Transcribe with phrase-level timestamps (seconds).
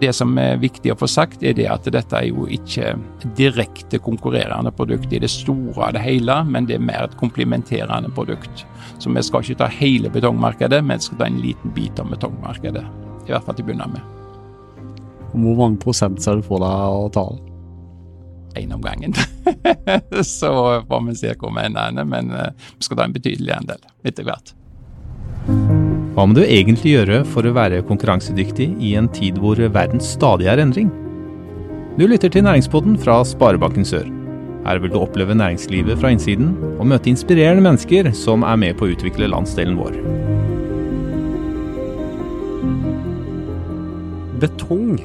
[0.00, 2.94] Det som er viktig å få sagt, er det at dette er jo ikke
[3.36, 8.08] direkte konkurrerende produkt i det store og det hele, men det er mer et komplementerende
[8.16, 8.64] produkt.
[9.00, 12.84] Så vi skal ikke ta hele betongmarkedet, men skal ta en liten bit av betongmarkedet.
[13.28, 14.16] I hvert fall til å begynne med.
[15.34, 17.26] Hvor mange prosent ser du for deg å ta?
[18.58, 19.12] Én om gangen.
[20.26, 20.54] Så
[20.88, 24.26] får vi se hvor vi ender, men eh, vi skal ta en betydelig andel etter
[24.26, 24.56] hvert.
[26.10, 30.48] Hva må du egentlig gjøre for å være konkurransedyktig i en tid hvor verden stadig
[30.50, 30.88] er endring?
[32.00, 34.08] Du lytter til Næringspodden fra Sparebanken Sør.
[34.64, 38.88] Her vil du oppleve næringslivet fra innsiden og møte inspirerende mennesker som er med på
[38.88, 39.94] å utvikle landsdelen vår.
[44.42, 44.98] Betong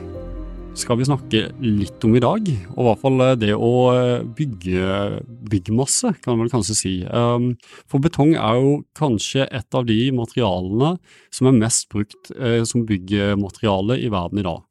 [0.75, 4.25] skal vi snakke litt om i dag, og i hvert fall eh, det å eh,
[4.37, 4.97] bygge
[5.51, 6.93] byggmasse, kan man kanskje si.
[7.07, 7.53] Um,
[7.91, 10.95] for betong er jo kanskje et av de materialene
[11.33, 14.63] som er mest brukt eh, som byggemateriale i verden i dag.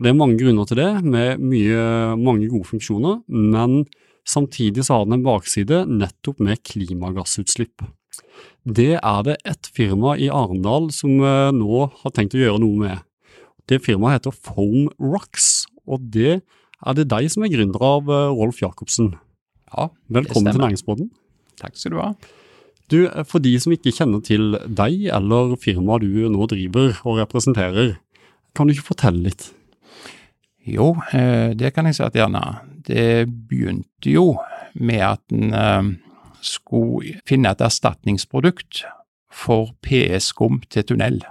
[0.00, 1.84] Det er mange grunner til det, med mye,
[2.18, 3.84] mange gode funksjoner, men
[4.26, 7.84] samtidig så har den en bakside nettopp med klimagassutslipp.
[8.64, 13.02] Det er det et firma i Arendal som nå har tenkt å gjøre noe med.
[13.68, 16.42] Det firmaet heter Foam Rocks, og det
[16.84, 19.14] er det deg som er gründer av, eh, Rolf Jacobsen.
[19.72, 21.10] Ja, Velkommen til Næringsbåten.
[21.56, 22.12] Takk skal du ha.
[22.90, 27.18] Du, eh, For de som ikke kjenner til deg eller firmaet du nå driver og
[27.24, 27.96] representerer,
[28.54, 29.52] kan du ikke fortelle litt?
[30.66, 32.60] Jo, eh, det kan jeg si at gjerne.
[32.84, 34.36] Det begynte jo
[34.74, 35.98] med at en
[36.42, 38.84] skulle finne et erstatningsprodukt
[39.32, 41.22] for PS-skum til tunnel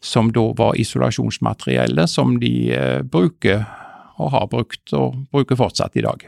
[0.00, 3.64] som da var isolasjonsmateriellet som de eh, bruker
[4.20, 6.26] og har brukt og bruker fortsatt i dag.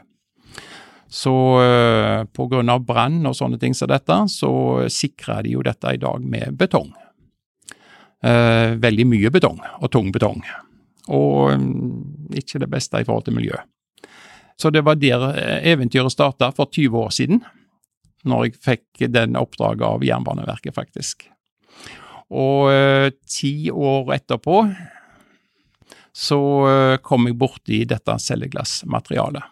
[1.12, 2.78] Så eh, pga.
[2.80, 4.52] brann og sånne ting som dette, så
[4.88, 6.92] sikrer de jo dette i dag med betong.
[8.22, 10.40] Eh, veldig mye betong, og tung betong.
[11.10, 13.58] Og mm, ikke det beste i forhold til miljø.
[14.56, 17.42] Så det var der eh, eventyret starta for 20 år siden,
[18.24, 21.27] når jeg fikk den oppdraget av Jernbaneverket, faktisk.
[22.32, 24.62] Og eh, ti år etterpå
[26.12, 26.38] så
[26.68, 29.44] eh, kom jeg borti dette celleglassmaterialet.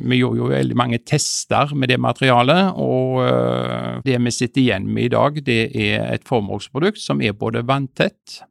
[0.00, 4.86] Vi gjorde jo veldig mange tester med det materialet, og eh, det vi sitter igjen
[4.88, 8.42] med i dag, det er et formålsprodukt som er både vanntett,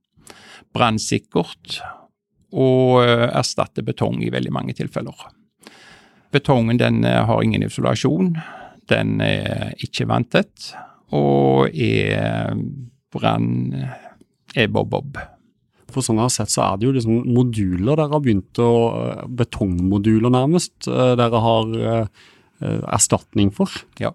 [0.75, 1.79] brannsikkert
[2.49, 5.17] og erstatter betong i veldig mange tilfeller.
[6.33, 8.35] Betongen den har ingen isolasjon,
[8.89, 10.71] den er ikke vanntett,
[11.15, 12.55] og er
[13.13, 13.49] brann
[14.57, 15.19] er bob-bob.
[15.89, 18.71] For sånn jeg har sett, så er det jo liksom moduler dere har begynt å
[19.39, 22.25] Betongmoduler, nærmest, eh, dere har eh,
[22.93, 23.73] erstatning for.
[24.01, 24.11] Ja.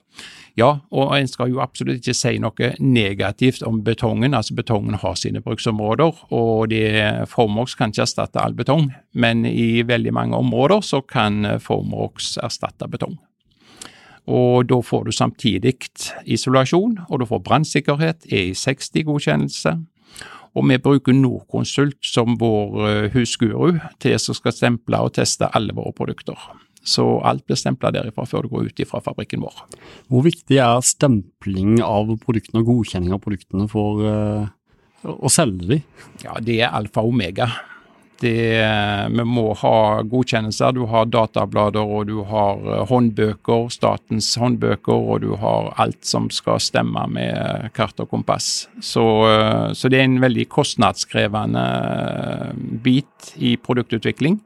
[0.59, 4.37] ja, og en skal jo absolutt ikke si noe negativt om betongen.
[4.37, 8.91] Altså Betongen har sine bruksområder, og det Formox kan ikke erstatte all betong.
[9.15, 13.19] Men i veldig mange områder så kan Formox erstatte betong.
[14.30, 15.74] Og da får du samtidig
[16.24, 19.76] isolasjon, og du får brannsikkerhet, E60-godkjennelse.
[20.54, 25.74] Og vi bruker Norconsult som vår eh, husguru til som skal stemple og teste alle
[25.74, 26.38] våre produkter.
[26.84, 29.62] Så alt blir stempla derifra før det går ut fra fabrikken vår.
[30.12, 34.44] Hvor viktig er stempling av produktene og godkjenning av produktene for uh,
[35.02, 35.78] å selge de?
[36.26, 37.48] Ja, Det er alfa og omega.
[38.24, 38.56] Det,
[39.12, 40.72] vi må ha godkjennelser.
[40.72, 46.30] Du har datablader, og du har eh, håndbøker, statens håndbøker, og du har alt som
[46.32, 48.64] skal stemme med kart og kompass.
[48.80, 52.54] Så, eh, så det er en veldig kostnadskrevende eh,
[52.86, 54.38] bit i produktutvikling.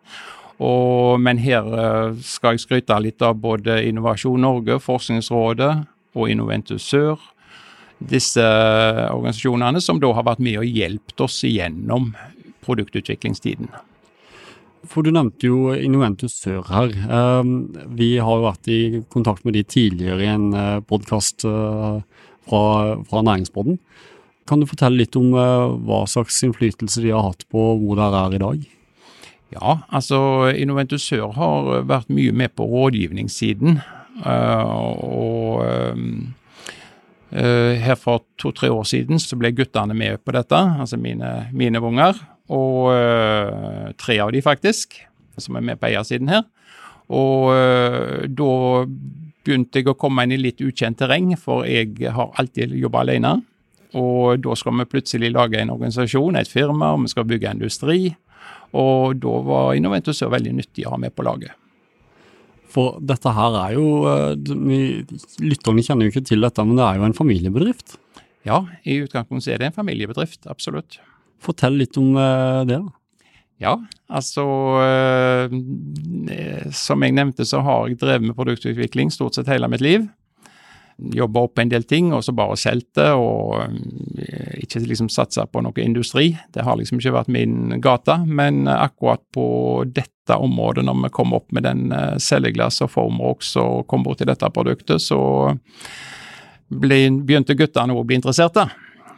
[0.59, 1.69] Og, men her
[2.27, 5.71] skal jeg skryte litt av både Innovasjon Norge, Forskningsrådet
[6.19, 7.23] og Innoventus Sør.
[7.99, 12.11] Disse organisasjonene som da har vært med og hjulpet oss igjennom
[12.69, 13.73] produktutviklingstiden.
[14.87, 16.93] For Du nevnte jo Innoventus Sør her.
[17.11, 21.99] Ehm, vi har jo vært i kontakt med de tidligere i en eh, podkast eh,
[22.49, 22.63] fra,
[23.09, 23.79] fra Næringsboden.
[24.49, 28.25] Kan du fortelle litt om eh, hva slags innflytelse de har hatt på hvor dere
[28.29, 28.65] er i dag?
[29.59, 33.81] Ja, altså Innoventus Sør har vært mye med på rådgivningssiden.
[34.29, 35.63] Og
[37.33, 42.19] her for to-tre år siden så ble guttene med på dette, altså mine, mine unger.
[42.49, 44.97] Og øh, tre av de faktisk,
[45.39, 46.47] som er med på eiersiden her.
[47.09, 48.53] Og øh, da
[49.45, 53.39] begynte jeg å komme inn i litt ukjent terreng, for jeg har alltid jobba alene.
[53.97, 58.01] Og da skal vi plutselig lage en organisasjon, et firma, og vi skal bygge industri.
[58.77, 61.55] Og da var Innoventusør veldig nyttig å ha med på laget.
[62.69, 64.35] For dette her er jo øh,
[65.41, 67.97] Lytterne kjenner jo ikke til dette, men det er jo en familiebedrift?
[68.45, 71.01] Ja, i utgangspunktet er det en familiebedrift, absolutt.
[71.43, 72.79] Fortell litt om eh, det.
[72.79, 72.95] da.
[73.59, 73.75] Ja,
[74.07, 74.45] altså
[74.87, 75.51] øh,
[76.73, 80.07] Som jeg nevnte, så har jeg drevet med produktutvikling stort sett hele mitt liv.
[80.99, 85.47] Jobba opp en del ting, og så bare solgt det, og øh, ikke liksom satsa
[85.47, 86.33] på noe industri.
[86.55, 89.49] Det har liksom ikke vært min gate, men akkurat på
[89.87, 94.29] dette området, når vi kom opp med den celleglass og Formrox og kom bort til
[94.31, 95.21] dette produktet, så
[96.69, 98.67] begynte guttene å bli interesserte.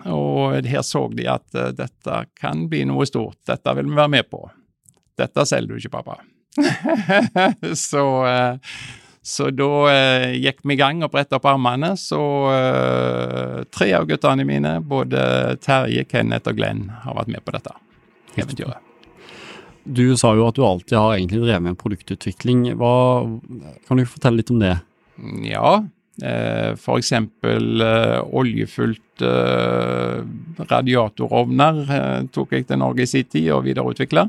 [0.09, 4.15] Og her så de at uh, dette kan bli noe stort, dette vil vi være
[4.17, 4.45] med på.
[5.21, 6.21] Dette selger du ikke, pappa.
[7.87, 8.81] så, uh,
[9.23, 11.93] så da uh, gikk vi i gang og brettet opp armene.
[12.01, 12.21] Så
[13.71, 17.77] tre av guttene mine, både Terje, Kenneth og Glenn, har vært med på dette
[18.41, 18.87] eventyret.
[19.85, 22.67] Du sa jo at du alltid har egentlig drevet med produktutvikling.
[22.79, 22.93] Hva,
[23.89, 24.77] kan du fortelle litt om det?
[25.49, 27.13] Ja, Eh, F.eks.
[27.13, 30.19] Eh, oljefullt eh,
[30.71, 31.81] radiatorovner
[32.35, 34.27] tok jeg til Norge i sin tid og videreutvikla.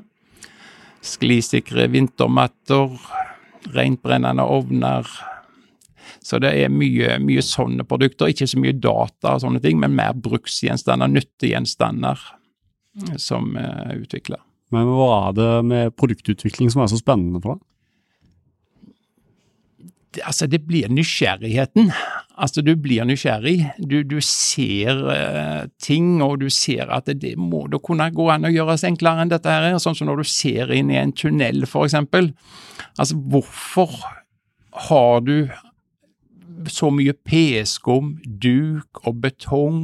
[1.02, 2.94] Sklisikre vintermatter,
[3.74, 5.10] rentbrennende ovner.
[6.22, 8.30] Så det er mye, mye sånne produkter.
[8.30, 12.22] Ikke så mye data og sånne ting, men mer bruksgjenstander, nyttegjenstander
[13.20, 14.38] som er utvikla.
[14.72, 17.66] Men hva er det med produktutvikling som er så spennende for deg?
[20.20, 21.92] Altså det blir nysgjerrigheten.
[22.36, 23.72] Altså du blir nysgjerrig.
[23.78, 28.28] Du, du ser uh, ting, og du ser at det, det må da kunne gå
[28.34, 29.78] an å gjøres enklere enn dette her.
[29.80, 32.32] Sånn som når du ser inn i en tunnel, for eksempel.
[32.98, 33.96] Altså hvorfor
[34.90, 35.52] har du
[36.70, 39.82] så mye PS-skum, duk og betong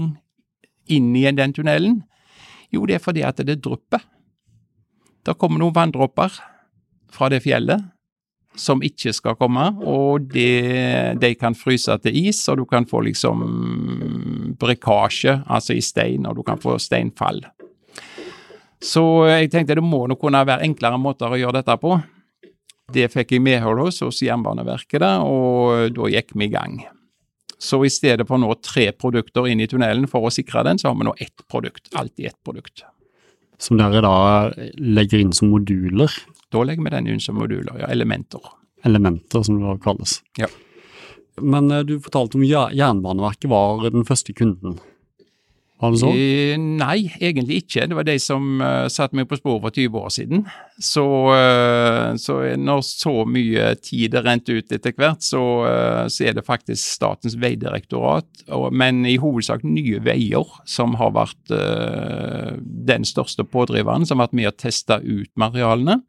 [0.91, 2.01] inni den tunnelen?
[2.73, 4.03] Jo, det er fordi at det drypper.
[5.23, 6.35] Det kommer noen vanndråper
[7.11, 7.83] fra det fjellet
[8.57, 10.47] som ikke skal komme, og de,
[11.19, 13.45] de kan fryse til is, og du kan få liksom
[14.59, 17.43] brekkasje, altså i stein, og du kan få steinfall.
[18.83, 21.95] Så jeg tenkte det må nok kunne være enklere måter å gjøre dette på.
[22.93, 26.77] Det fikk jeg medhold hos hos Jernbaneverket, da, og da gikk vi i gang.
[27.57, 30.91] Så i stedet for nå tre produkter inn i tunnelen for å sikre den, så
[30.91, 31.89] har vi nå ett produkt.
[31.97, 32.85] Alltid ett produkt.
[33.59, 34.15] Som dere da
[34.77, 36.13] legger inn som moduler?
[36.53, 37.89] Da legger vi den inn som moduler, ja.
[37.91, 38.43] Elementer.
[38.85, 40.19] Elementer, som det kalles.
[40.37, 40.49] Ja.
[41.41, 44.77] Men eh, du fortalte om Jernbaneverket var den første kunden.
[45.77, 46.71] Var det sånn?
[46.79, 47.85] Nei, egentlig ikke.
[47.85, 50.41] Det var de som uh, satte meg på sporet for 20 år siden.
[50.81, 56.25] Så, uh, så når så mye tid er rent ut etter hvert, så, uh, så,
[56.25, 61.53] er det faktisk Statens vegdirektorat, og, men i hovedsak Nye Veier, som har vært
[62.87, 66.01] den største pådriveren, som har vært med å teste ut materialene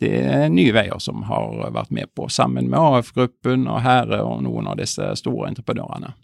[0.00, 4.40] det er Nye Veier som har vært med på, sammen med AF-gruppen og Hære og
[4.46, 6.14] noen av disse store entreprenørene.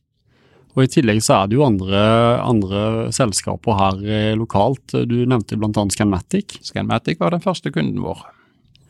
[0.76, 2.00] Og I tillegg så er det jo andre,
[2.44, 2.80] andre
[3.16, 4.92] selskaper her eh, lokalt.
[5.08, 5.86] Du nevnte bl.a.
[5.92, 6.58] Scanmatic.
[6.68, 8.20] Scanmatic var den første kunden vår.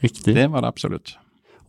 [0.02, 0.34] Riktig.
[0.34, 1.14] Det var det absolutt.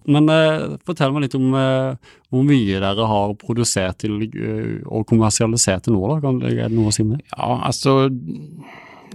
[0.08, 5.08] Men eh, fortell meg litt om eh, hvor mye dere har produsert til, eh, og
[5.10, 6.04] kommersialisert til nå.
[6.14, 7.24] da, kan Er det noe å si om det?
[7.34, 8.08] Ja, altså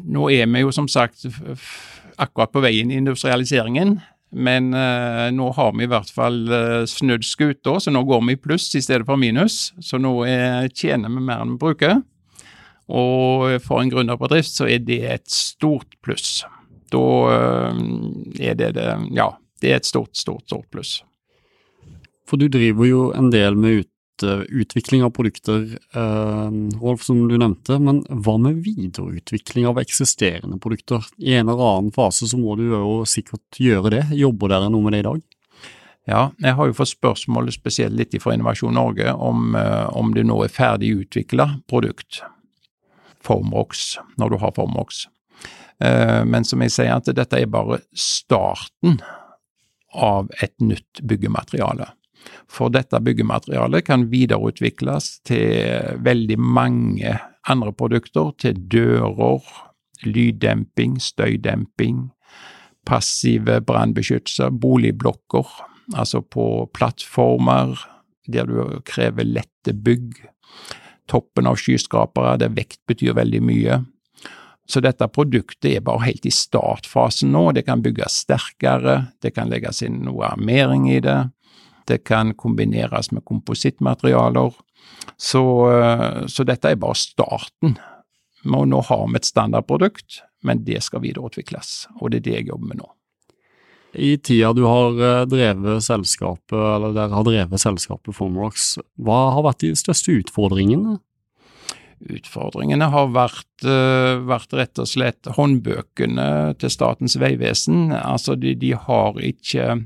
[0.03, 1.25] Nå er vi jo som sagt
[2.21, 3.99] akkurat på veien i industrialiseringen.
[4.33, 8.37] Men eh, nå har vi i hvert fall eh, snudd skuta, så nå går vi
[8.37, 9.75] i pluss i stedet for minus.
[9.85, 12.01] Så nå er, tjener vi mer enn vi bruker.
[12.93, 16.43] Og for en gründerbedrift så er det et stort pluss.
[16.93, 17.79] Da uh,
[18.37, 19.31] er det det Ja,
[19.63, 20.99] det er et stort, stort, stort pluss.
[22.29, 23.85] For du driver jo en del med
[24.23, 26.51] utvikling av produkter, eh,
[26.81, 27.79] Rolf, som du nevnte.
[27.79, 31.05] Men hva med videreutvikling av eksisterende produkter?
[31.19, 34.03] I en eller annen fase så må du jo sikkert gjøre det.
[34.13, 35.23] Jobber dere noe med det i dag?
[36.05, 40.27] Ja, jeg har jo fått spørsmål spesielt litt fra Innovasjon Norge om, eh, om det
[40.27, 42.23] nå er ferdig utvikla produkt.
[43.23, 45.07] Formrox, når du har Formrox.
[45.81, 49.01] Eh, men som jeg sier, at dette er bare starten
[49.95, 51.93] av et nytt byggemateriale.
[52.51, 57.17] For dette byggematerialet kan videreutvikles til veldig mange
[57.51, 59.43] andre produkter, til dører,
[60.05, 62.11] lyddemping, støydemping,
[62.87, 65.49] passive brannbeskyttelser, boligblokker,
[65.95, 67.77] altså på plattformer
[68.31, 70.15] der du krever lette bygg,
[71.11, 73.81] toppen av skyskrapere der vekt betyr veldig mye.
[74.71, 79.51] Så dette produktet er bare helt i startfasen nå, det kan bygges sterkere, det kan
[79.51, 81.19] legges inn noe armering i det,
[81.91, 84.55] det kan kombineres med komposittmaterialer.
[85.17, 87.77] Så, eh, så, dette er bare starten.
[88.45, 92.73] Nå har vi et standardprodukt, men det skal videreutvikles, og det er det jeg jobber
[92.73, 92.91] med nå.
[93.93, 99.47] I tida du har eh, drevet selskapet, eller dere har drevet selskapet Formworks, hva har
[99.47, 100.99] vært de største utfordringene?
[102.03, 106.25] Utfordringene har vært, uh, vært, rett og slett håndbøkene
[106.59, 107.93] til Statens vegvesen.
[107.95, 109.85] Altså, de, de, har ikke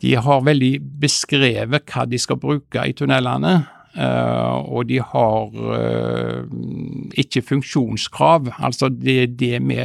[0.00, 3.60] De har veldig beskrevet hva de skal bruke i tunnelene.
[3.90, 6.44] Uh, og de har uh,
[7.18, 8.52] ikke funksjonskrav.
[8.62, 9.80] Altså det er det vi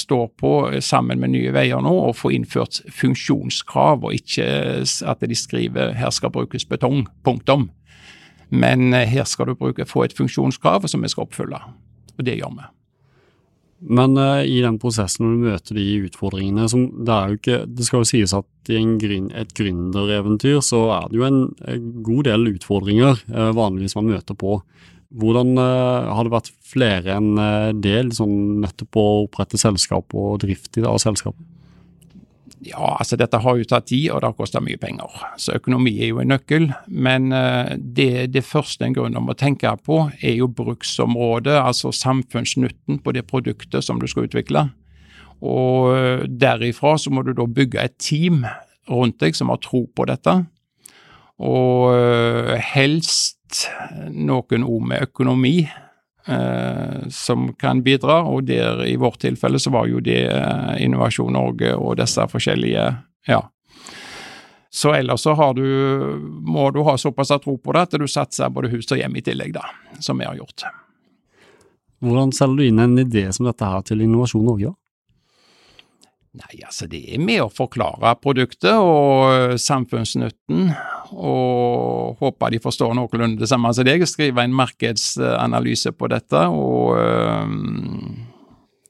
[0.00, 4.48] står på sammen med Nye Veier nå, å få innført funksjonskrav, og ikke
[5.12, 7.04] at de skriver 'her skal brukes betong'.
[7.22, 7.68] Punktum.
[8.50, 11.62] Men eh, her skal du bruke, få et funksjonskrav som vi skal oppfylle,
[12.18, 12.68] og det gjør vi.
[13.80, 17.58] Men uh, i den prosessen når du møter de utfordringene som Det, er jo ikke,
[17.78, 21.86] det skal jo sies at i gryn, et gründereventyr så er det jo en, en
[22.04, 24.58] god del utfordringer uh, vanligvis man møter på.
[25.20, 27.32] Hvordan uh, har det vært flere enn
[27.82, 31.42] det, sånn nettopp å opprette selskap og drift av selskapet?
[32.60, 35.14] Ja, altså dette har jo tatt tid, og det har kosta mye penger.
[35.40, 36.68] Så økonomi er jo en nøkkel.
[36.92, 41.92] Men uh, det, det, første en grunn om å tenke på, er jo bruksområdet, altså
[41.96, 44.66] samfunnsnytten på det produktet som du skal utvikle.
[45.40, 48.44] Og uh, derifra så må du da bygge et team
[48.90, 50.36] rundt deg som har tro på dette.
[51.40, 53.38] Og uh, helst
[54.10, 55.89] noen ord med økonomi eh,
[57.10, 61.72] som kan bidra, og der i vårt tilfelle så var jo det eh, Innovasjon Norge
[61.76, 62.86] og disse forskjellige,
[63.28, 63.40] ja.
[64.70, 65.64] Så ellers så har du,
[66.46, 69.24] må du ha såpass tro på det at du satser både hus og hjem i
[69.26, 69.64] tillegg, da,
[69.98, 70.68] som vi har gjort.
[72.00, 74.72] Hvordan selger du inn en idé som dette her til Innovasjon Norge?
[76.30, 80.68] Nei, altså det er med å forklare produktet og samfunnsnytten
[81.10, 84.04] og håper de forstår noenlunde det samme som deg.
[84.06, 87.50] Skrive en markedsanalyse på dette og øh,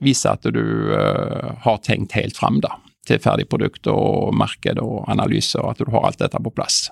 [0.05, 0.61] vise at du
[0.93, 2.75] øh, har tenkt helt fram da,
[3.09, 6.91] til ferdig produkt og marked og analyse, og at du har alt dette på plass.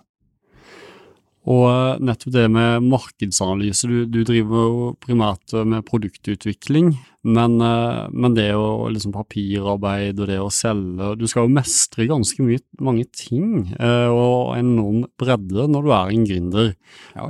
[1.48, 6.90] Og eh, nettopp det med markedsanalyse, du, du driver jo primært med produktutvikling,
[7.28, 12.08] men, eh, men det å liksom papirarbeid og det å selge Du skal jo mestre
[12.10, 16.72] ganske mye, mange ting eh, og enorm bredde når du er en gründer.
[17.16, 17.28] Ja.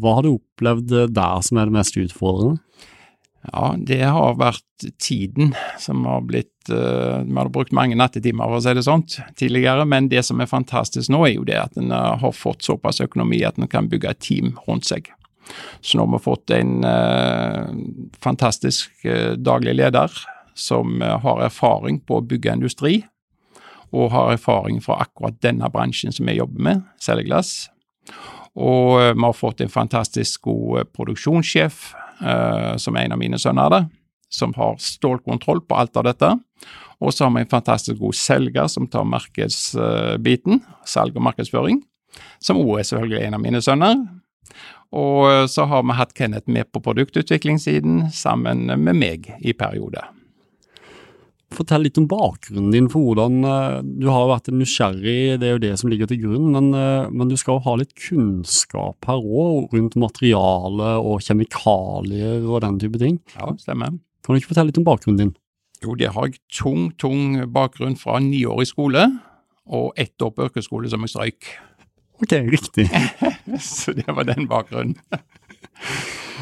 [0.00, 2.60] Hva har du opplevd der som er det mest utfordrende?
[3.48, 8.60] Ja, det har vært tiden som har blitt uh, Vi hadde brukt mange nattetimer for
[8.60, 11.78] å si det sånt tidligere, men det som er fantastisk nå, er jo det at
[11.80, 15.08] en uh, har fått såpass økonomi at en kan bygge et team rundt seg.
[15.80, 17.72] Så nå har vi fått en uh,
[18.20, 19.08] fantastisk
[19.40, 20.12] daglig leder
[20.54, 22.98] som har erfaring på å bygge industri,
[23.96, 27.70] og har erfaring fra akkurat denne bransjen som vi jobber med, selgeglass.
[28.60, 33.72] Og vi har fått en fantastisk god produksjonssjef uh, som er en av mine sønner,
[33.72, 33.80] det,
[34.30, 36.30] som har stålkontroll på alt av dette.
[37.00, 41.80] Og så har vi en fantastisk god selger som tar markedsbiten, salg og markedsføring,
[42.44, 44.02] som òg er selvfølgelig en av mine sønner.
[44.90, 50.10] Og eh, så har vi hatt Kenneth med på produktutviklingssiden, sammen med meg i perioder.
[51.50, 55.62] Fortell litt om bakgrunnen din for hvordan eh, Du har vært nysgjerrig, det er jo
[55.64, 59.18] det som ligger til grunn, men, eh, men du skal jo ha litt kunnskap her
[59.18, 63.18] òg, rundt materiale og kjemikalier og den type ting.
[63.34, 63.98] Ja, stemmer.
[64.22, 65.34] Kan du ikke fortelle litt om bakgrunnen din?
[65.82, 69.08] Jo, det har jeg tung, tung bakgrunn fra ni år i skole
[69.70, 71.50] og ett år på yrkesskole som jeg strøyk.
[72.20, 72.86] Ok, riktig.
[73.72, 74.98] så det var den bakgrunnen.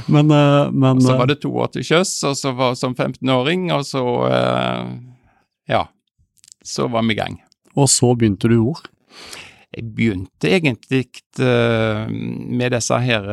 [0.06, 3.68] Men, uh, men Så var det to år til sjøs, og så var som 15-åring,
[3.74, 4.94] og så uh,
[5.68, 5.86] Ja.
[6.64, 7.38] Så var vi i gang.
[7.76, 8.82] Og så begynte du hvor?
[9.76, 11.04] Jeg begynte egentlig
[11.38, 13.26] med disse her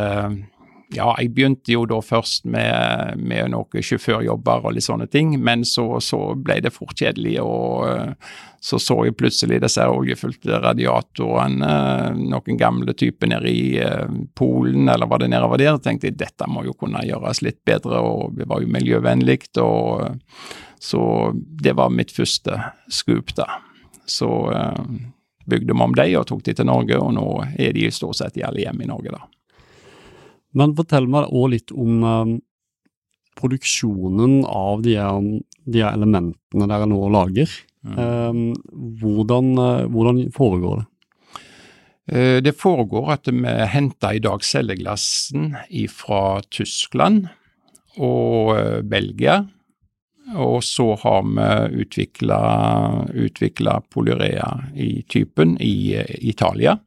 [0.93, 5.65] ja, jeg begynte jo da først med, med noen sjåførjobber og litt sånne ting, men
[5.65, 11.71] så, så ble det fort kjedelig, og eh, så så jeg plutselig disse oljefylte radiatorene,
[11.71, 14.05] eh, noen gamle typer nede i eh,
[14.37, 17.63] Polen, eller var det nedover der, og tenkte jeg dette må jo kunne gjøres litt
[17.65, 20.05] bedre, og det var jo miljøvennlig, og
[20.81, 22.59] så det var mitt første
[22.93, 23.49] scoop, da.
[24.05, 24.29] Så
[25.49, 28.37] bygde vi om de og tok de til Norge, og nå er de stort sett
[28.37, 29.23] i alle hjem i Norge, da.
[30.55, 32.33] Men fortell meg òg litt om um,
[33.35, 34.95] produksjonen av de,
[35.67, 37.51] de, elementene dere nå lager.
[37.85, 37.95] Mm.
[37.99, 38.43] Um,
[39.01, 40.89] hvordan, uh, hvordan, foregår det?
[42.45, 45.55] Det foregår at vi henter i dag celleglassen
[45.89, 47.23] fra Tyskland
[47.97, 48.51] og
[48.85, 49.39] Belgia.
[50.37, 51.81] Og så har vi
[53.25, 55.97] utvikla polyrea i typen i
[56.29, 56.77] Italia.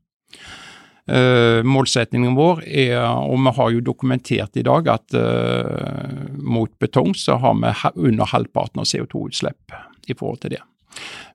[1.08, 7.14] Uh, målsetningen vår er, og vi har jo dokumentert i dag, at uh, mot betong
[7.16, 7.72] så har vi
[8.10, 9.72] under halvparten av CO2-utslipp
[10.08, 10.60] i forhold til det.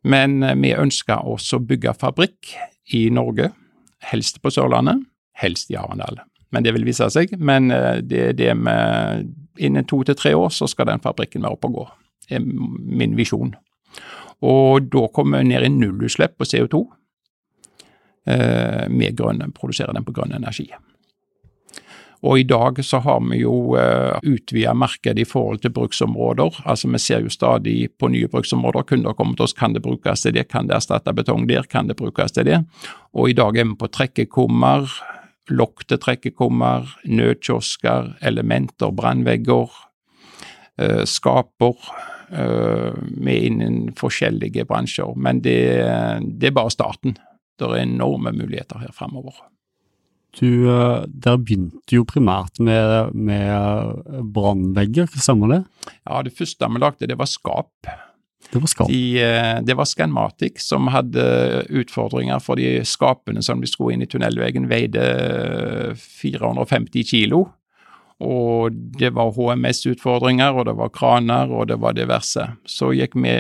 [0.06, 2.54] Men uh, vi ønsker også å bygge fabrikk
[2.94, 3.50] i Norge,
[4.04, 5.04] helst på Sørlandet,
[5.40, 6.22] helst i Arendal.
[6.54, 7.34] men det vil vise seg.
[7.40, 11.54] Men eh, det det med Innen to til tre år så skal den fabrikken være
[11.54, 11.84] oppe og gå.
[12.26, 12.46] Det er
[12.98, 13.52] min visjon.
[14.42, 16.96] Og da kommer vi ned i nullutslipp på CO2 eh,
[18.26, 20.70] med grønn, produsere den på grønn energi.
[22.24, 26.62] Og i dag så har vi jo uh, utvida markedet i forhold til bruksområder.
[26.64, 28.86] Altså Vi ser jo stadig på nye bruksområder.
[28.88, 31.92] Kunder kommer til oss, kan det brukes til det, kan det erstatte betong der, kan
[31.92, 32.62] det brukes til det.
[33.14, 34.88] Og i dag er vi på trekkekummer,
[35.52, 39.68] lokk til trekkekummer, nødkiosker, elementer, brannvegger,
[40.80, 41.76] uh, skaper.
[42.34, 45.60] Vi er innen forskjellige bransjer, men det,
[46.40, 47.18] det er bare starten.
[47.72, 49.36] Det er enorme muligheter her fremover.
[50.34, 55.60] Du, der begynte jo primært med, med brannvegger, stemmer det?
[56.08, 57.92] Ja, det første vi lagde, det var skap.
[58.54, 58.90] Det var skap?
[58.90, 61.24] De, eh, det var Scanmatic som hadde
[61.70, 65.04] utfordringer for de skapene som de skulle inn i tunnelveggen, veide
[65.98, 67.46] 450 kilo.
[68.24, 72.46] Og det var HMS-utfordringer, og det var kraner, og det var diverse.
[72.70, 73.34] Så gikk vi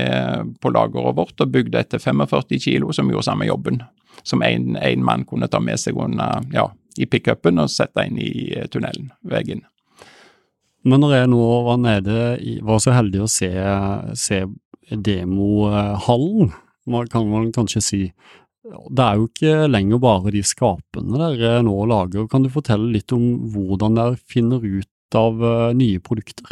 [0.59, 3.83] på lageret vårt og bygde etter 45 kilo, som gjorde samme jobben.
[4.21, 8.53] Som én mann kunne ta med seg under ja, i pickupen og sette inn i
[8.53, 9.63] eh, tunnelen, veggen.
[10.83, 12.19] Men når jeg nå var nede,
[12.67, 13.49] var så heldig å se,
[14.19, 14.43] se
[14.91, 16.51] demohallen,
[17.11, 18.01] kan man kanskje si,
[18.63, 22.27] det er jo ikke lenger bare de skapene dere nå lager.
[22.31, 26.51] Kan du fortelle litt om hvordan dere finner ut av eh, nye produkter?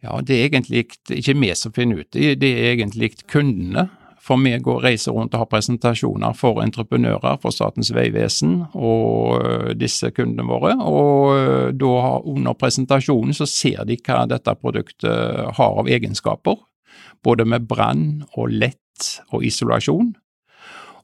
[0.00, 3.90] Ja, Det er egentlig ikke vi som finner ut det, det er egentlig kundene
[4.20, 9.70] for vi går reiser rundt og har presentasjoner for entreprenører, for Statens vegvesen og øh,
[9.78, 10.74] disse kundene våre.
[10.84, 11.94] Og øh, da
[12.28, 16.60] under presentasjonen så ser de hva dette produktet har av egenskaper.
[17.24, 20.12] Både med brann og lett og isolasjon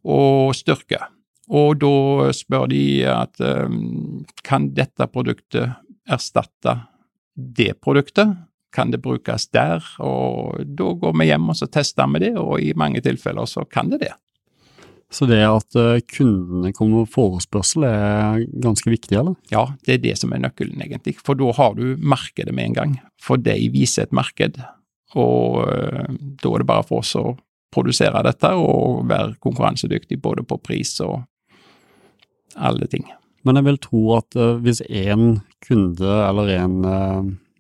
[0.05, 1.01] og styrke.
[1.47, 3.39] Og da spør de at
[4.45, 5.77] kan dette produktet
[6.11, 6.75] erstatte
[7.37, 8.35] det produktet?
[8.77, 9.85] Kan det brukes der?
[10.05, 13.65] Og da går vi hjem og så tester vi det, og i mange tilfeller så
[13.65, 14.13] kan det det.
[15.13, 19.37] Så det at eh, kundene kommer med forespørsel er ganske viktig, eller?
[19.53, 21.15] Ja, det er det som er nøkkelen, egentlig.
[21.23, 22.97] For da har du markedet med en gang.
[23.23, 24.59] For de viser et marked,
[25.17, 27.37] og uh, da er det bare for oss å
[27.73, 31.23] produsere dette og være konkurransedyktig både på pris og
[32.57, 33.07] alle ting.
[33.47, 36.77] Men jeg vil tro at uh, hvis én kunde eller en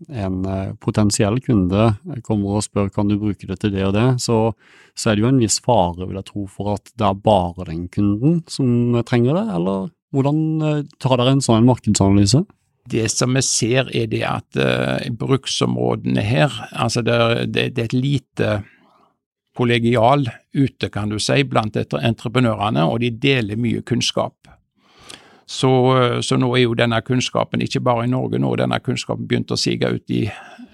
[0.09, 1.88] en eh, potensiell kunde
[2.26, 4.52] kommer og spør kan du bruke det til det og det, så,
[4.94, 7.68] så, er det jo en viss fare, vil jeg tro, for at det er bare
[7.70, 12.44] den kunden som trenger det, eller hvordan eh, tar dere en sånn markedsanalyse?
[12.87, 17.16] Det som vi ser er det at uh, bruksområdene her, altså det,
[17.50, 18.50] det, det er et lite
[19.59, 24.37] kollegial ute, kan du si, blant entreprenørene, og de deler mye kunnskap.
[25.46, 25.70] Så,
[26.26, 29.59] så, nå er jo denne kunnskapen ikke bare i Norge, nå denne kunnskapen begynt å
[29.61, 30.24] sige ut i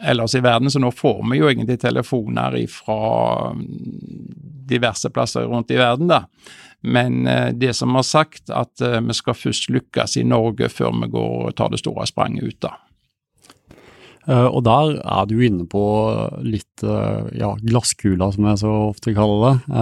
[0.00, 0.72] ellers i verden.
[0.72, 3.52] Så nå får vi jo egentlig telefoner fra
[4.72, 6.24] diverse plasser rundt i verden, da.
[6.82, 10.96] Men eh, det som har sagt at eh, vi skal først lykkes i Norge før
[11.02, 12.78] vi går og tar det store spranget ut, da.
[14.22, 15.80] Og der er du inne på
[16.46, 16.84] litt
[17.34, 19.80] ja, glasskula, som jeg så ofte kaller det.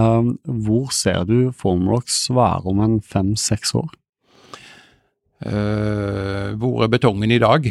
[0.65, 3.91] Hvor ser du Formlox være om en fem-seks år?
[5.41, 7.65] Uh, hvor er betongen i dag?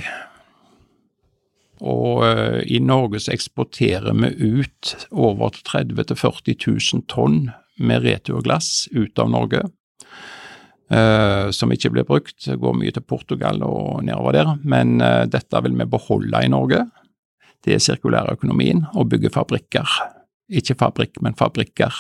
[1.80, 7.44] Og uh, i Norge så eksporterer vi ut over 30 000-40 000 tonn
[7.78, 9.62] med returglass ut av Norge.
[10.90, 12.40] Uh, som ikke blir brukt.
[12.42, 14.56] Det går mye til Portugal og nedover der.
[14.66, 14.98] Men
[15.30, 16.88] dette vil vi beholde i Norge.
[17.62, 19.86] Det er sirkulærøkonomien å bygge fabrikker.
[20.50, 21.94] Ikke fabrikk, men fabrikker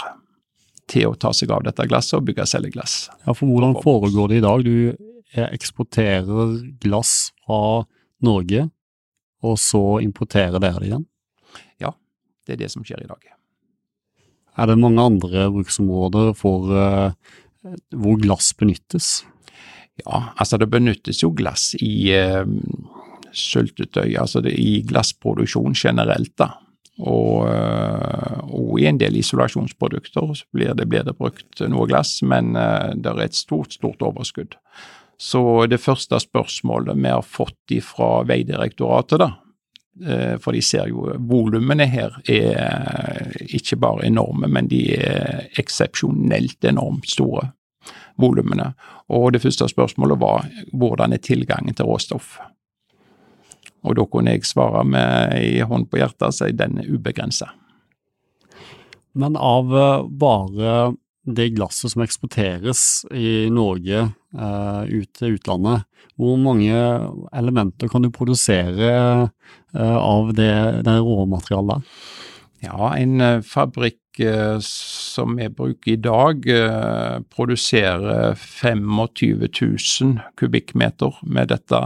[0.90, 3.04] til å ta seg av dette glasset og bygge celleglass.
[3.22, 4.64] Ja, for hvordan foregår det i dag?
[4.66, 7.84] Du eksporterer glass fra
[8.24, 8.68] Norge,
[9.46, 11.06] og så importerer dere det igjen?
[11.80, 11.94] Ja,
[12.46, 13.30] det er det som skjer i dag.
[14.60, 17.12] Er det mange andre bruksområder for uh,
[17.96, 19.20] hvor glass benyttes?
[20.02, 22.44] Ja, altså det benyttes jo glass i uh,
[23.32, 26.52] syltetøy, altså det, i glassproduksjon generelt, da.
[27.00, 32.52] Og, uh, og, i en del isolasjonsprodukter blir det, blir det brukt noe glass, men
[32.52, 34.58] det er et stort, stort overskudd.
[35.20, 39.26] Så det første spørsmålet vi har fått fra Vegdirektoratet, da,
[40.06, 46.64] eh, for de ser jo volumene her er ikke bare enorme, men de er eksepsjonelt
[46.64, 47.50] enormt store,
[48.16, 48.70] volumene.
[49.12, 52.38] Og det første spørsmålet var hvordan er tilgangen til råstoff?
[53.84, 57.52] Og da kunne jeg svare med ei hånd på hjertet og si den er ubegrensa.
[59.12, 59.68] Men av
[60.16, 60.94] bare
[61.26, 65.84] det glasset som eksporteres i Norge uh, ut til utlandet,
[66.16, 66.72] hvor mange
[67.36, 68.92] elementer kan du produsere
[69.28, 70.52] uh, av det,
[70.86, 71.84] det råmaterialet?
[72.64, 73.98] Ja, en uh, fabrikk
[74.60, 76.42] som vi bruker i dag,
[77.32, 81.80] produserer 25 000 kubikkmeter med dette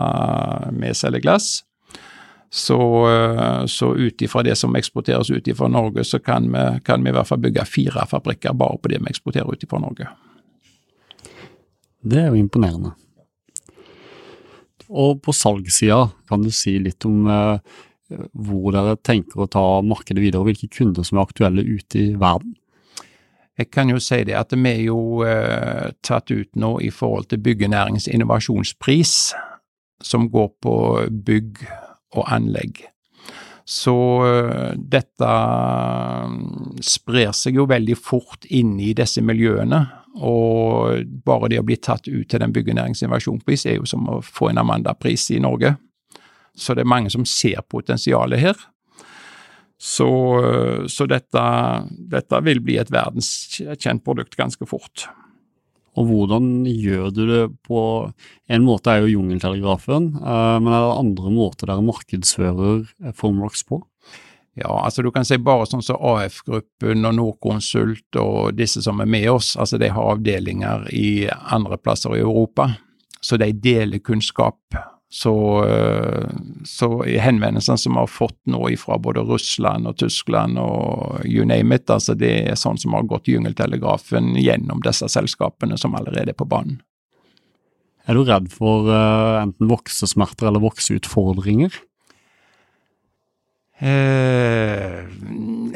[0.75, 1.61] med celleglass.
[2.55, 7.03] Så, eh, så ut ifra det som eksporteres ut ifra Norge, så kan vi, kan
[7.03, 10.07] vi, i hvert fall bygge fire fabrikker bare på det vi eksporterer ut ifra Norge.
[12.05, 12.93] Det er jo imponerende.
[14.87, 17.81] Og på salgssida, kan du si litt om eh,
[18.47, 22.13] hvor dere tenker å ta markedet videre, og hvilke kunder som er aktuelle ute i
[22.15, 22.55] verden?
[23.59, 27.33] Jeg kan jo si det at vi er jo eh, tatt ut nå i forhold
[27.33, 29.33] til byggenæringens innovasjonspris,
[30.07, 30.77] som går på
[31.27, 31.67] bygg
[32.15, 32.83] og anlegg.
[33.65, 33.97] Så
[34.29, 35.29] eh, dette
[36.29, 39.81] mm, sprer seg jo veldig fort inne i disse miljøene,
[40.15, 44.53] og bare det å bli tatt ut til den byggenæringsinvasjonspris er jo som å få
[44.53, 45.75] en Amanda-pris i Norge.
[46.55, 48.61] Så det er mange som ser potensialet her.
[49.81, 50.11] Så,
[50.45, 51.43] eh, så dette,
[52.13, 55.09] dette vil bli et verdenskjent produkt ganske fort.
[55.95, 57.81] Og hvordan gjør du det på
[58.51, 63.81] En måte er jo jungeltelegrafen, eh, men er det andre måter dere markedsfører Formrocks på?
[64.55, 69.09] Ja, altså du kan si bare sånn som AF-gruppen og Norconsult og disse som er
[69.11, 72.69] med oss, altså de har avdelinger i andre plasser i Europa.
[73.25, 74.61] Så de deler kunnskap
[75.15, 76.31] så, eh,
[76.67, 81.47] så i henvendelsene som vi har fått nå fra både Russland og Tyskland og you
[81.47, 86.35] name it, altså det er sånn som har gått Jungeltelegrafen gjennom disse selskapene som allerede
[86.35, 86.81] er på banen.
[88.11, 91.79] Er du redd for uh, enten voksesmerter eller vokseutfordringer?
[93.79, 94.99] Eh,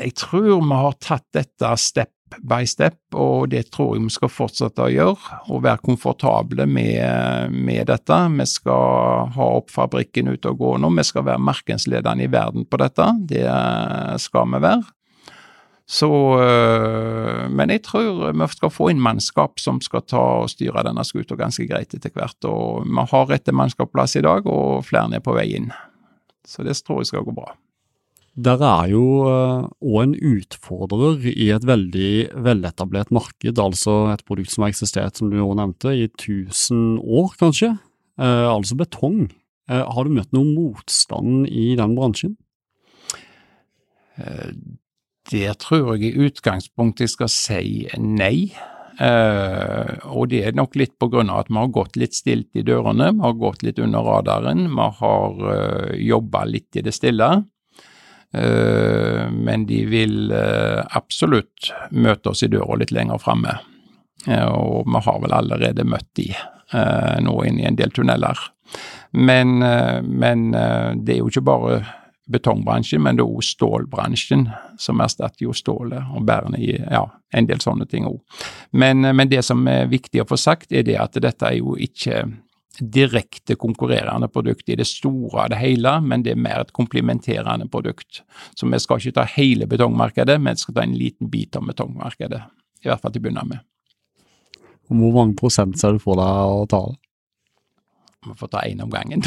[0.03, 2.11] jeg tror vi har tatt dette step
[2.43, 5.39] by step, og det tror jeg vi skal fortsette å gjøre.
[5.53, 8.21] Og være komfortable med, med dette.
[8.37, 10.93] Vi skal ha opp fabrikken ute og gå nå.
[10.99, 13.11] Vi skal være markedsledende i verden på dette.
[13.31, 13.47] Det
[14.23, 14.87] skal vi være.
[15.89, 20.85] Så øh, Men jeg tror vi skal få inn mannskap som skal ta og styre
[20.85, 22.37] denne skuta ganske greit etter hvert.
[22.45, 25.73] Og vi har rette mannskapsplass i dag, og flere er på vei inn.
[26.45, 27.57] Så det tror jeg skal gå bra.
[28.39, 32.11] Dere er jo òg eh, en utfordrer i et veldig
[32.47, 37.33] veletablert marked, altså et produkt som har eksistert, som du jo nevnte, i 1000 år,
[37.41, 37.73] kanskje.
[38.21, 39.27] Eh, altså betong.
[39.67, 42.37] Eh, har du møtt noen motstand i den bransjen?
[45.31, 47.63] Det tror jeg i utgangspunktet jeg skal si
[48.03, 48.51] nei.
[48.99, 52.59] Uh, og det er nok litt på grunn av at vi har gått litt stilt
[52.59, 54.65] i dørene, vi har gått litt under radaren.
[54.73, 57.29] Vi har uh, jobba litt i det stille.
[58.35, 63.57] Eh, men de vil eh, absolutt møte oss i døra litt lenger framme.
[64.27, 66.31] Eh, og vi har vel allerede møtt de
[66.69, 68.37] nå inn i en del tunneler.
[69.17, 69.55] Men,
[70.05, 71.79] men det er jo ikke bare
[72.29, 74.43] betongbransjen, men det er òg stålbransjen
[74.77, 78.21] som erstatter jo stålet og bærene i ja, en del sånne ting òg.
[78.77, 81.73] Men, men, det som er viktig å få sagt, er det at dette er jo
[81.81, 82.27] ikke
[82.81, 87.69] direkte konkurrerende produkt i det store og det hele, men det er mer et komplementerende
[87.71, 88.23] produkt.
[88.55, 91.67] Så vi skal ikke ta hele betongmarkedet, men vi skal ta en liten bit av
[91.69, 92.43] betongmarkedet.
[92.85, 93.65] I hvert fall til å begynne med.
[94.89, 96.81] Hvor mange prosent ser du for deg å ta?
[96.89, 97.08] det?
[98.29, 99.23] Vi får ta én om gangen.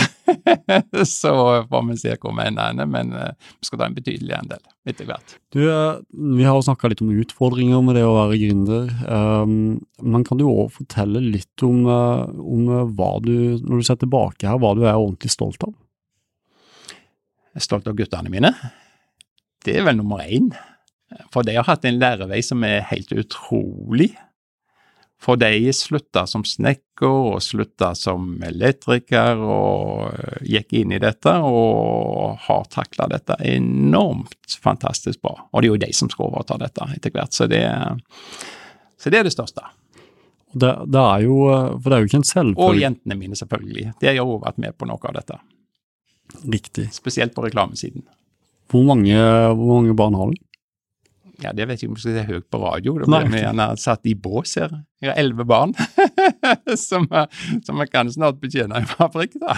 [1.08, 1.34] så
[1.70, 5.10] får vi se hvor vi ender, men uh, vi skal ta en betydelig andel etter
[5.10, 5.36] hvert.
[5.54, 9.54] Du, uh, vi har jo snakka litt om utfordringer med det å være gründer, um,
[10.02, 14.50] men kan du òg fortelle litt om, uh, om hva du, når du ser tilbake
[14.50, 15.76] her, hva du er ordentlig stolt av?
[17.52, 18.54] Jeg er stolt av guttene mine.
[19.66, 20.54] Det er vel nummer én.
[21.34, 24.14] For de har hatt en lærevei som er helt utrolig.
[25.22, 31.34] For de slutta som snekker og slutta som elektriker og eh, gikk inn i dette
[31.46, 35.36] og har takla dette enormt fantastisk bra.
[35.52, 37.62] Og det er jo de som skal overta dette etter hvert, så det,
[38.98, 39.68] så det er det største.
[40.52, 41.38] Det, det, er jo,
[41.78, 42.66] for det er jo ikke en selvfølge.
[42.66, 43.92] Og jentene mine, selvfølgelig.
[44.02, 45.38] De har jo vært med på noe av dette.
[46.44, 46.90] Riktig.
[46.96, 48.04] Spesielt på reklamesiden.
[48.72, 50.42] Hvor mange, hvor mange barn har du?
[51.42, 52.94] Ja, det vet jeg ikke om jeg skal si høyt på radio.
[53.02, 54.74] Da blir vi gjerne satt i bås her.
[55.02, 55.74] Jeg har elleve barn
[56.88, 57.08] som,
[57.66, 59.38] som jeg kan snart betjene i fabrikk.
[59.42, 59.58] da.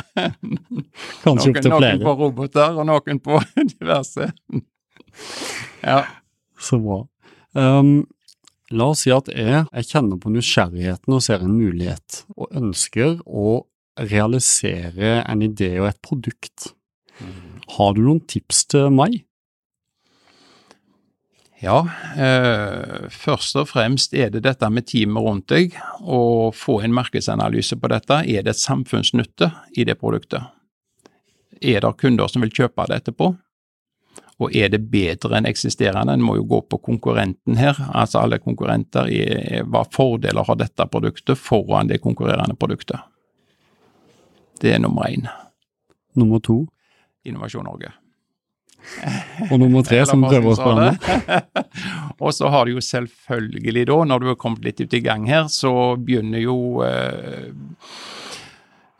[1.25, 1.97] Kanskje opp til flere.
[1.97, 3.41] Noen på roboter, og noen på
[3.75, 4.29] diverse.
[5.83, 6.01] ja.
[6.63, 7.01] Så bra.
[7.59, 8.05] Um,
[8.71, 13.19] la oss si at jeg, jeg kjenner på nysgjerrigheten og ser en mulighet, og ønsker
[13.27, 13.65] å
[13.99, 16.71] realisere en idé og et produkt.
[17.19, 17.59] Mm.
[17.75, 19.21] Har du noen tips til meg?
[21.63, 21.77] Ja,
[22.17, 27.77] eh, først og fremst er det dette med teamet rundt deg, å få en markedsanalyse
[27.79, 28.17] på dette.
[28.27, 29.47] Er det et samfunnsnytte
[29.79, 30.43] i det produktet?
[31.61, 33.31] Er det kunder som vil kjøpe det etterpå?
[34.43, 36.17] Og er det bedre enn eksisterende?
[36.17, 37.79] En må jo gå på konkurrenten her.
[37.93, 39.07] Altså alle konkurrenter.
[39.07, 42.99] Er, hva fordeler har dette produktet foran det konkurrerende produktet?
[44.59, 45.29] Det er nummer én.
[46.19, 46.65] Nummer to?
[47.23, 47.93] Innovasjon Norge.
[49.49, 50.89] Og nummer tre, som prøver å spørre
[52.23, 55.25] Og så har du jo selvfølgelig da, når du har kommet litt ut i gang
[55.29, 57.49] her, så begynner jo uh,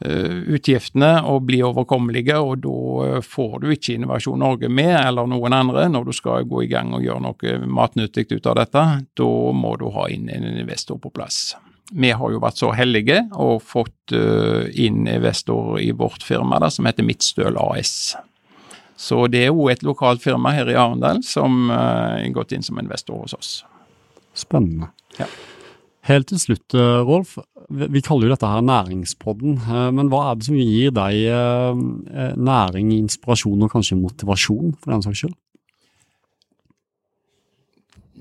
[0.04, 5.56] utgiftene å bli overkommelige, og da eh, får du ikke Innovasjon Norge med, eller noen
[5.56, 8.84] andre, når du skal gå i gang og gjøre noe matnyttig ut av dette.
[9.16, 11.54] Da må du ha inn en investor på plass.
[11.96, 16.90] Vi har jo vært så heldige og fått inn investor i vårt firma da, som
[16.90, 18.18] heter Midtstøl AS.
[19.00, 22.66] Så det er jo et lokalt firma her i Arendal som uh, er gått inn
[22.66, 23.54] som investor hos oss.
[24.38, 24.92] Spennende.
[25.20, 25.28] Ja.
[26.04, 27.38] Helt til slutt, eh, Rolf.
[27.72, 29.54] Vi kaller jo dette her næringspodden.
[29.62, 35.06] Eh, men hva er det som gir deg næring, inspirasjon og kanskje motivasjon, for den
[35.06, 35.38] saks skyld?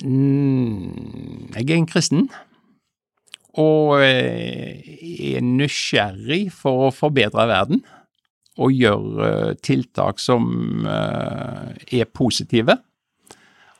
[0.04, 2.28] Mm, jeg er en kristen.
[3.58, 7.82] Og er nysgjerrig for å forbedre verden
[8.60, 12.76] og gjøre eh, tiltak som eh, er positive.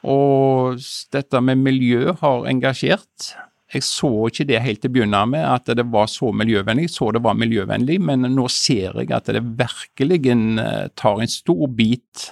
[0.08, 0.80] Og
[1.14, 3.32] dette med miljø har engasjert.
[3.72, 6.88] Jeg så ikke det helt til å begynne med, at det var så miljøvennlig.
[6.90, 11.32] Jeg så det var miljøvennlig, men nå ser jeg at det virkelig eh, tar en
[11.32, 12.30] stor bit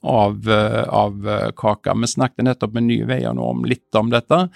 [0.00, 1.26] av, av
[1.60, 1.92] kaka.
[1.92, 4.46] Vi snakket nettopp med Nye Veier nå om litt om dette.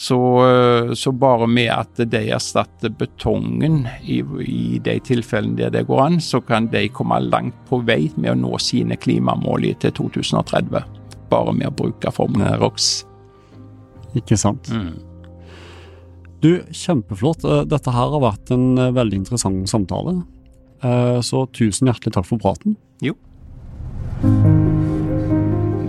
[0.00, 5.82] Så, eh, så, bare med at de erstatter betongen i, i, de tilfellene der det
[5.90, 9.92] går an, så kan de komme langt på vei med å nå sine klimamål til
[9.98, 10.86] 2030.
[11.28, 12.86] Bare med å bruke formelen ROX.
[14.16, 14.70] Ikke sant.
[14.72, 14.94] Mm.
[16.40, 17.44] Du, kjempeflott.
[17.44, 20.22] Eh, dette her har vært en eh, veldig interessant samtale.
[20.80, 22.72] Så tusen hjertelig takk for praten.
[23.04, 23.12] Jo.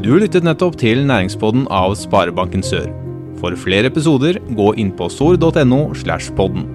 [0.04, 2.92] Du lyttet nettopp til Næringspodden av Sparebanken Sør.
[3.42, 6.68] For flere episoder, gå inn på sor.no slash podden.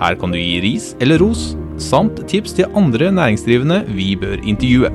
[0.00, 4.90] Her kan du gi ris eller ros, samt tips til andre næringsdrivende vi bør intervjue.